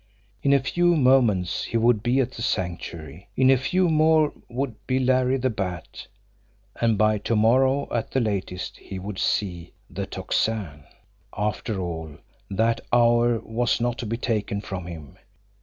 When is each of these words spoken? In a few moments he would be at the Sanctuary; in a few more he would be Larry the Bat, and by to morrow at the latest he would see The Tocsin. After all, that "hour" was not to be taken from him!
In 0.41 0.51
a 0.51 0.59
few 0.59 0.95
moments 0.95 1.65
he 1.65 1.77
would 1.77 2.01
be 2.01 2.19
at 2.21 2.31
the 2.31 2.41
Sanctuary; 2.41 3.29
in 3.37 3.51
a 3.51 3.55
few 3.55 3.87
more 3.87 4.31
he 4.47 4.55
would 4.55 4.73
be 4.87 4.97
Larry 4.97 5.37
the 5.37 5.51
Bat, 5.51 6.07
and 6.77 6.97
by 6.97 7.19
to 7.19 7.35
morrow 7.35 7.87
at 7.93 8.09
the 8.09 8.19
latest 8.19 8.77
he 8.77 8.97
would 8.97 9.19
see 9.19 9.73
The 9.91 10.07
Tocsin. 10.07 10.85
After 11.37 11.79
all, 11.79 12.17
that 12.49 12.81
"hour" 12.91 13.41
was 13.41 13.79
not 13.79 13.99
to 13.99 14.07
be 14.07 14.17
taken 14.17 14.59
from 14.59 14.87
him! 14.87 15.19